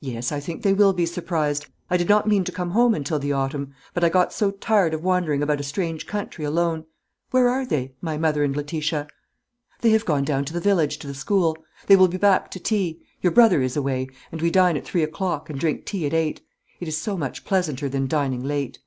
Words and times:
"Yes; 0.00 0.32
I 0.32 0.40
think 0.40 0.62
they 0.62 0.72
will 0.72 0.92
be 0.92 1.06
surprised. 1.06 1.66
I 1.88 1.96
did 1.96 2.08
not 2.08 2.26
mean 2.26 2.42
to 2.42 2.50
come 2.50 2.72
home 2.72 2.94
until 2.96 3.20
the 3.20 3.32
autumn. 3.32 3.72
But 3.94 4.02
I 4.02 4.08
got 4.08 4.32
so 4.32 4.50
tired 4.50 4.92
of 4.92 5.04
wandering 5.04 5.40
about 5.40 5.60
a 5.60 5.62
strange 5.62 6.04
country 6.04 6.44
alone. 6.44 6.84
Where 7.30 7.48
are 7.48 7.64
they 7.64 7.94
my 8.00 8.18
mother 8.18 8.42
and 8.42 8.56
Letitia?" 8.56 9.06
"They 9.80 9.90
have 9.90 10.04
gone 10.04 10.24
down 10.24 10.46
the 10.46 10.58
village, 10.58 10.98
to 10.98 11.06
the 11.06 11.14
school. 11.14 11.56
They 11.86 11.94
will 11.94 12.08
be 12.08 12.18
back 12.18 12.50
to 12.50 12.58
tea. 12.58 13.02
Your 13.20 13.30
brother 13.30 13.62
is 13.62 13.76
away; 13.76 14.08
and 14.32 14.42
we 14.42 14.50
dine 14.50 14.76
at 14.76 14.84
three 14.84 15.04
o'clock, 15.04 15.48
and 15.48 15.60
drink 15.60 15.84
tea 15.84 16.06
at 16.06 16.12
eight. 16.12 16.40
It 16.80 16.88
is 16.88 16.96
so 16.98 17.16
much 17.16 17.44
pleasanter 17.44 17.88
than 17.88 18.08
dining 18.08 18.42
late." 18.42 18.80